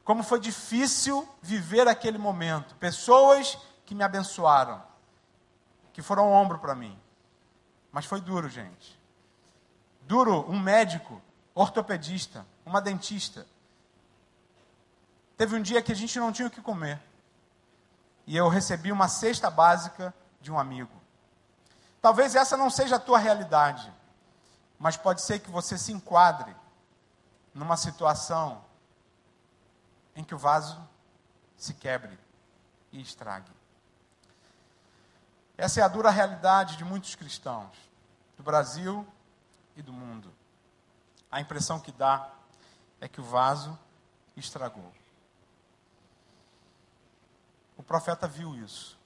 [0.05, 2.75] Como foi difícil viver aquele momento.
[2.77, 4.83] Pessoas que me abençoaram,
[5.93, 6.99] que foram ombro para mim.
[7.99, 8.97] Mas foi duro, gente.
[10.03, 11.21] Duro um médico,
[11.53, 13.45] ortopedista, uma dentista.
[15.37, 17.03] Teve um dia que a gente não tinha o que comer.
[18.25, 20.93] E eu recebi uma cesta básica de um amigo.
[22.01, 23.93] Talvez essa não seja a tua realidade,
[24.79, 26.55] mas pode ser que você se enquadre
[27.53, 28.65] numa situação
[30.15, 30.81] em que o vaso
[31.57, 32.17] se quebre
[32.93, 33.51] e estrague.
[35.59, 37.88] Essa é a dura realidade de muitos cristãos,
[38.39, 39.07] do Brasil
[39.77, 40.33] e do mundo.
[41.31, 42.31] A impressão que dá
[43.01, 43.77] é que o vaso
[44.37, 44.91] estragou.
[47.77, 48.97] O profeta viu isso.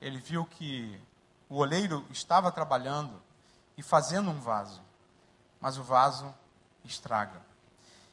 [0.00, 0.98] Ele viu que
[1.48, 3.20] o oleiro estava trabalhando
[3.76, 4.80] e fazendo um vaso,
[5.60, 6.32] mas o vaso
[6.84, 7.42] estraga.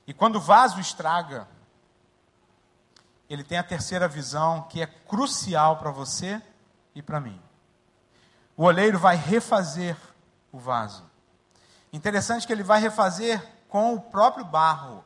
[0.06, 1.48] E quando o vaso estraga,
[3.30, 6.42] ele tem a terceira visão que é crucial para você
[6.96, 7.42] e para mim.
[8.58, 9.96] O oleiro vai refazer
[10.52, 11.08] o vaso.
[11.94, 13.40] Interessante que ele vai refazer
[13.70, 15.06] com o próprio barro.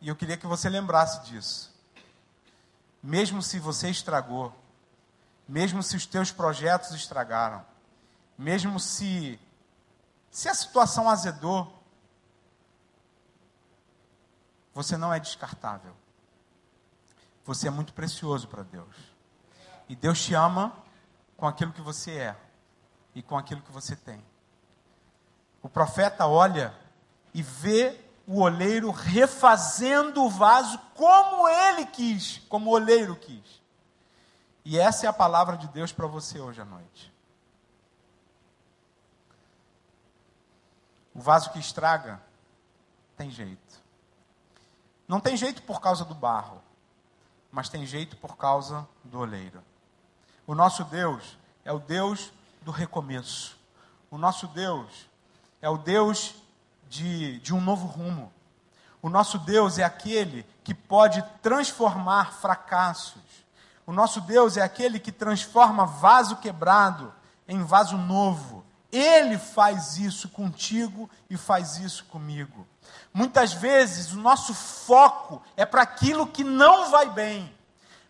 [0.00, 1.74] E eu queria que você lembrasse disso.
[3.02, 4.54] Mesmo se você estragou,
[5.46, 7.66] mesmo se os teus projetos estragaram,
[8.38, 9.40] mesmo se
[10.30, 11.70] se a situação azedou,
[14.72, 15.94] você não é descartável.
[17.44, 18.96] Você é muito precioso para Deus.
[19.90, 20.81] E Deus te ama
[21.42, 22.36] com aquilo que você é
[23.16, 24.24] e com aquilo que você tem.
[25.60, 26.72] O profeta olha
[27.34, 33.60] e vê o oleiro refazendo o vaso como ele quis, como o oleiro quis.
[34.64, 37.12] E essa é a palavra de Deus para você hoje à noite.
[41.12, 42.22] O vaso que estraga
[43.16, 43.82] tem jeito.
[45.08, 46.62] Não tem jeito por causa do barro,
[47.50, 49.60] mas tem jeito por causa do oleiro.
[50.46, 53.56] O nosso Deus é o Deus do recomeço.
[54.10, 55.08] O nosso Deus
[55.60, 56.34] é o Deus
[56.88, 58.32] de, de um novo rumo.
[59.00, 63.42] O nosso Deus é aquele que pode transformar fracassos
[63.86, 67.12] o nosso Deus é aquele que transforma vaso quebrado
[67.48, 68.64] em vaso novo.
[68.90, 72.66] Ele faz isso contigo e faz isso comigo.
[73.12, 77.52] Muitas vezes o nosso foco é para aquilo que não vai bem,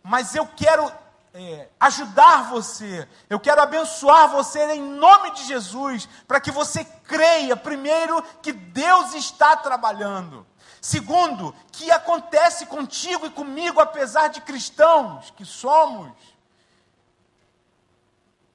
[0.03, 0.91] mas eu quero
[1.35, 7.57] é, ajudar você, eu quero abençoar você em nome de Jesus, para que você creia,
[7.57, 10.47] primeiro, que Deus está trabalhando.
[10.81, 16.13] Segundo, que acontece contigo e comigo, apesar de cristãos que somos,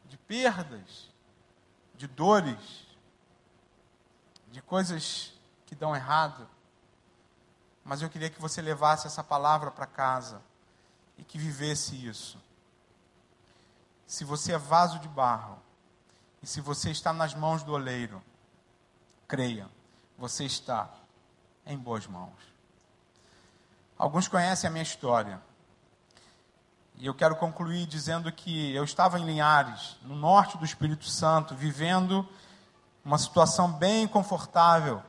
[0.05, 1.09] de perdas,
[1.95, 2.85] de dores,
[4.51, 5.33] de coisas
[5.65, 6.47] que dão errado.
[7.83, 10.41] Mas eu queria que você levasse essa palavra para casa
[11.17, 12.37] e que vivesse isso.
[14.07, 15.59] Se você é vaso de barro
[16.41, 18.23] e se você está nas mãos do oleiro,
[19.27, 19.67] creia,
[20.17, 20.89] você está
[21.65, 22.31] em boas mãos.
[23.97, 25.41] Alguns conhecem a minha história.
[26.95, 31.53] E eu quero concluir dizendo que eu estava em Linhares, no norte do Espírito Santo,
[31.53, 32.27] vivendo
[33.03, 35.03] uma situação bem confortável.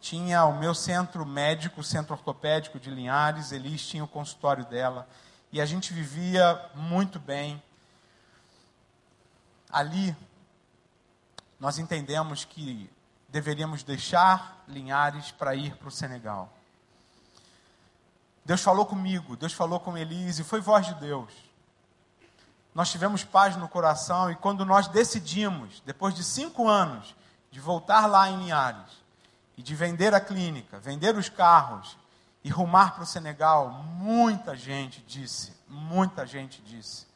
[0.00, 5.08] Tinha o meu centro médico, o centro ortopédico de Linhares, Elis tinha o consultório dela,
[5.50, 7.60] e a gente vivia muito bem.
[9.74, 10.16] Ali,
[11.58, 12.88] nós entendemos que
[13.28, 16.48] deveríamos deixar Linhares para ir para o Senegal.
[18.44, 21.32] Deus falou comigo, Deus falou com Elise, foi voz de Deus.
[22.72, 27.12] Nós tivemos paz no coração e quando nós decidimos, depois de cinco anos,
[27.50, 29.02] de voltar lá em Linhares
[29.56, 31.98] e de vender a clínica, vender os carros
[32.44, 37.12] e rumar para o Senegal, muita gente disse, muita gente disse: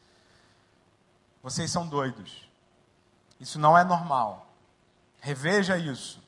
[1.41, 2.48] vocês são doidos.
[3.39, 4.47] Isso não é normal.
[5.19, 6.21] Reveja isso.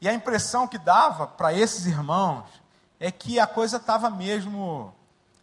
[0.00, 2.44] E a impressão que dava para esses irmãos
[2.98, 4.94] é que a coisa estava mesmo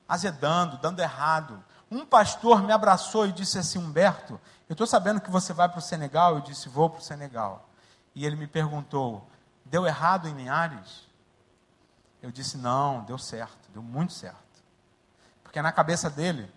[0.08, 1.64] azedando, dando errado.
[1.90, 5.80] Um pastor me abraçou e disse assim: Humberto, eu estou sabendo que você vai para
[5.80, 6.36] o Senegal.
[6.36, 7.68] Eu disse: Vou para o Senegal.
[8.16, 9.28] E ele me perguntou:
[9.66, 11.08] Deu errado em Linhares?
[12.22, 14.38] Eu disse: Não, deu certo, deu muito certo.
[15.44, 16.52] Porque na cabeça dele,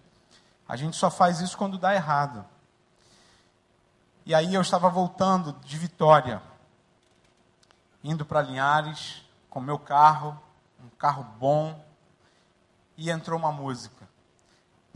[0.69, 2.45] a gente só faz isso quando dá errado.
[4.27, 6.43] E aí eu estava voltando de Vitória,
[8.03, 10.37] indo para Linhares, com meu carro,
[10.85, 11.81] um carro bom,
[12.97, 14.09] e entrou uma música.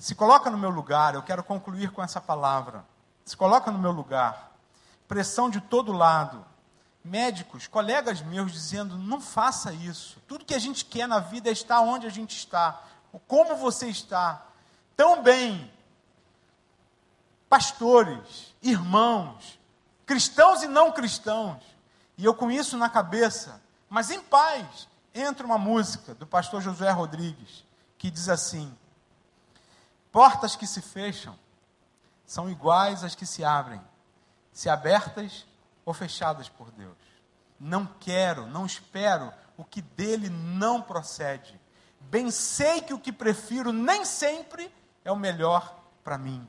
[0.01, 2.85] Se coloca no meu lugar, eu quero concluir com essa palavra.
[3.25, 4.51] Se coloca no meu lugar.
[5.07, 6.45] Pressão de todo lado.
[7.05, 10.21] Médicos, colegas meus dizendo: não faça isso.
[10.27, 12.83] Tudo que a gente quer na vida é estar onde a gente está.
[13.29, 14.45] Como você está.
[14.97, 15.73] Tão bem.
[17.49, 19.59] Pastores, irmãos,
[20.05, 21.63] cristãos e não cristãos.
[22.17, 26.91] E eu com isso na cabeça, mas em paz, entra uma música do pastor Josué
[26.91, 27.65] Rodrigues,
[27.97, 28.77] que diz assim:
[30.13, 31.39] Portas que se fecham
[32.27, 33.81] são iguais às que se abrem,
[34.53, 35.47] se abertas
[35.85, 36.97] ou fechadas por Deus.
[37.59, 41.61] Não quero, não espero o que dele não procede.
[42.01, 44.73] Bem sei que o que prefiro nem sempre
[45.05, 46.49] é o melhor para mim.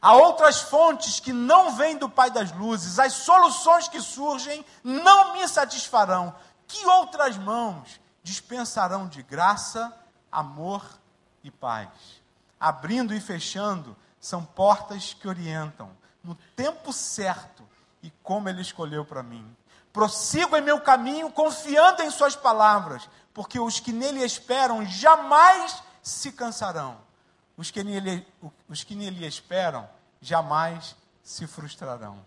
[0.00, 5.32] Há outras fontes que não vêm do Pai das Luzes, as soluções que surgem não
[5.32, 6.34] me satisfarão.
[6.66, 9.92] Que outras mãos dispensarão de graça,
[10.30, 10.84] amor
[11.42, 11.88] e paz?
[12.60, 15.90] Abrindo e fechando são portas que orientam
[16.22, 17.66] no tempo certo
[18.02, 19.56] e como Ele escolheu para mim.
[19.92, 26.32] Prossigo em meu caminho confiando em Suas palavras, porque os que nele esperam jamais se
[26.32, 27.05] cansarão
[27.56, 28.26] os que nele,
[28.68, 29.88] os que nele esperam
[30.20, 32.24] jamais se frustrarão.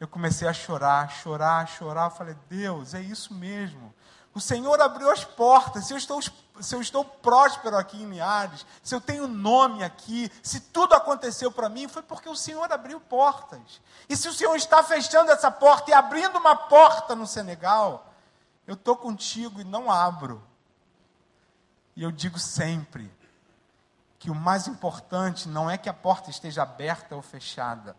[0.00, 2.10] Eu comecei a chorar, chorar, chorar.
[2.10, 3.92] Falei, Deus, é isso mesmo.
[4.34, 5.86] O Senhor abriu as portas.
[5.86, 10.30] Se eu estou, se eu estou próspero aqui em Linhares, se eu tenho nome aqui,
[10.42, 13.80] se tudo aconteceu para mim, foi porque o Senhor abriu portas.
[14.08, 18.12] E se o Senhor está fechando essa porta e abrindo uma porta no Senegal,
[18.66, 20.40] eu estou contigo e não abro.
[21.96, 23.10] E eu digo sempre:
[24.18, 27.96] que o mais importante não é que a porta esteja aberta ou fechada,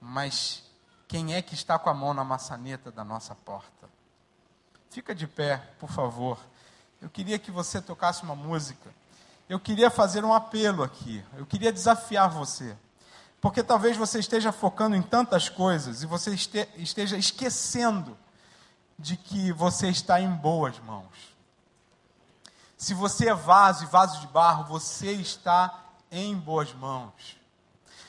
[0.00, 0.62] mas
[1.08, 3.88] quem é que está com a mão na maçaneta da nossa porta.
[4.90, 6.38] Fica de pé, por favor.
[7.00, 8.90] Eu queria que você tocasse uma música.
[9.48, 11.24] Eu queria fazer um apelo aqui.
[11.36, 12.76] Eu queria desafiar você.
[13.40, 18.16] Porque talvez você esteja focando em tantas coisas e você esteja esquecendo
[18.98, 21.35] de que você está em boas mãos.
[22.76, 27.38] Se você é vaso e vaso de barro, você está em boas mãos.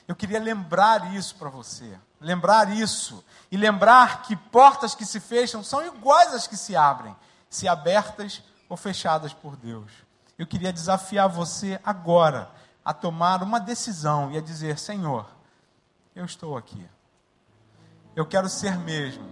[0.07, 1.97] Eu queria lembrar isso para você.
[2.19, 3.23] Lembrar isso.
[3.51, 7.15] E lembrar que portas que se fecham são iguais às que se abrem,
[7.49, 9.91] se abertas ou fechadas por Deus.
[10.37, 12.49] Eu queria desafiar você agora
[12.83, 15.25] a tomar uma decisão e a dizer: Senhor,
[16.15, 16.87] eu estou aqui.
[18.15, 19.27] Eu quero ser mesmo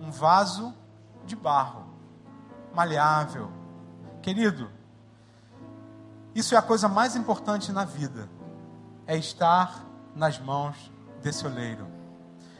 [0.00, 0.74] um vaso
[1.24, 1.86] de barro,
[2.74, 3.52] maleável,
[4.22, 4.70] Querido,
[6.34, 8.28] isso é a coisa mais importante na vida,
[9.06, 10.92] é estar nas mãos
[11.22, 11.86] desse oleiro.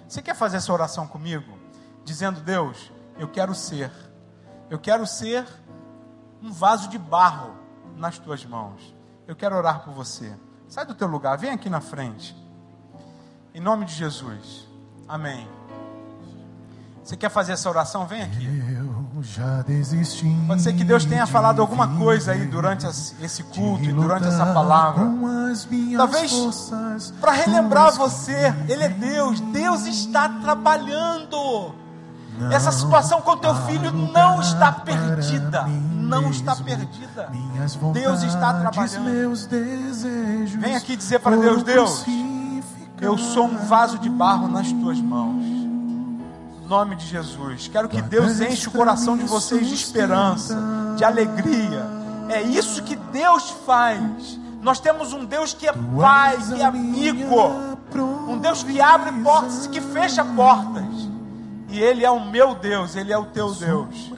[0.09, 1.59] Você quer fazer essa oração comigo?
[2.05, 3.91] Dizendo, Deus, eu quero ser,
[4.71, 5.47] eu quero ser
[6.43, 7.55] um vaso de barro
[7.97, 8.95] nas tuas mãos.
[9.27, 10.35] Eu quero orar por você.
[10.69, 12.35] Sai do teu lugar, vem aqui na frente.
[13.53, 14.67] Em nome de Jesus.
[15.07, 15.49] Amém.
[17.03, 18.07] Você quer fazer essa oração?
[18.07, 18.47] Vem aqui.
[20.47, 24.47] Pode ser que Deus tenha falado alguma coisa aí durante esse culto e durante essa
[24.47, 25.05] palavra.
[25.97, 26.33] Talvez
[27.21, 31.75] para relembrar você, Ele é Deus, Deus está trabalhando.
[32.53, 35.67] Essa situação com teu filho não está perdida.
[35.95, 37.31] Não está perdida.
[37.93, 39.35] Deus está trabalhando.
[40.61, 42.05] Vem aqui dizer para Deus: Deus,
[43.01, 45.48] eu sou um vaso de barro nas tuas mãos
[46.69, 47.67] nome de Jesus.
[47.67, 50.55] Quero que Deus enche o coração de vocês de esperança,
[50.97, 51.87] de alegria.
[52.29, 54.39] É isso que Deus faz.
[54.61, 57.37] Nós temos um Deus que é Pai, que é amigo,
[58.29, 60.85] um Deus que abre portas e que fecha portas.
[61.71, 64.13] E Ele é o meu Deus, Ele é o teu Deus.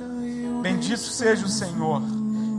[0.60, 2.02] Bendito seja o Senhor.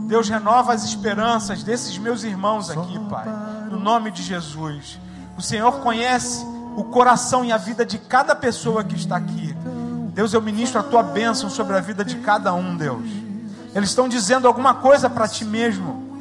[0.06, 3.26] Deus renova as esperanças desses meus irmãos aqui, Pai,
[3.70, 4.98] no nome de Jesus.
[5.36, 6.44] O Senhor conhece
[6.76, 9.54] o coração e a vida de cada pessoa que está aqui.
[10.12, 13.08] Deus, eu ministro a tua bênção sobre a vida de cada um, Deus.
[13.74, 16.18] Eles estão dizendo alguma coisa para ti mesmo,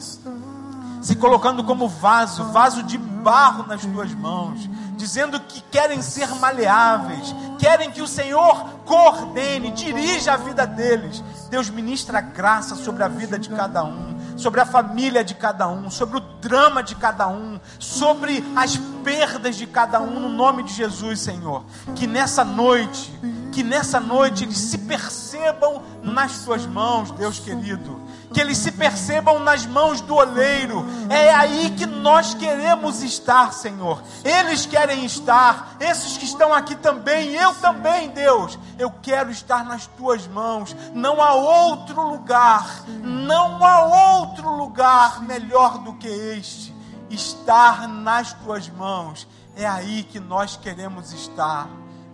[1.01, 7.35] se colocando como vaso, vaso de barro nas tuas mãos, dizendo que querem ser maleáveis,
[7.59, 11.21] querem que o Senhor coordene, dirija a vida deles.
[11.49, 15.89] Deus ministra graça sobre a vida de cada um, sobre a família de cada um,
[15.89, 20.73] sobre o drama de cada um, sobre as perdas de cada um, no nome de
[20.73, 21.63] Jesus, Senhor.
[21.95, 23.11] Que nessa noite
[23.51, 27.99] que nessa noite eles se percebam nas suas mãos, Deus querido.
[28.33, 30.85] Que eles se percebam nas mãos do oleiro.
[31.09, 34.01] É aí que nós queremos estar, Senhor.
[34.23, 38.57] Eles querem estar, esses que estão aqui também, eu também, Deus.
[38.79, 40.73] Eu quero estar nas tuas mãos.
[40.93, 46.70] Não há outro lugar, não há outro lugar melhor do que este.
[47.13, 49.27] Estar nas tuas mãos.
[49.55, 51.69] É aí que nós queremos estar.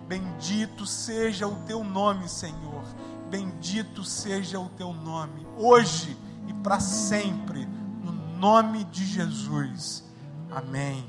[0.08, 2.84] Bendito seja o teu nome, Senhor.
[3.30, 6.18] Bendito seja o teu nome, hoje
[6.48, 7.66] e para sempre,
[8.02, 10.04] no nome de Jesus.
[10.50, 11.06] Amém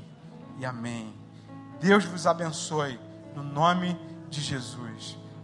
[0.57, 1.13] e amém.
[1.79, 2.99] Deus vos abençoe,
[3.33, 3.97] no nome
[4.29, 5.17] de Jesus.